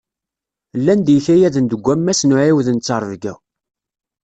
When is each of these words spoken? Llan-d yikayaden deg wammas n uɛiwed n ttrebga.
Llan-d 0.79 1.07
yikayaden 1.13 1.65
deg 1.67 1.81
wammas 1.85 2.21
n 2.23 2.33
uɛiwed 2.35 2.67
n 2.71 2.77
ttrebga. 2.79 3.33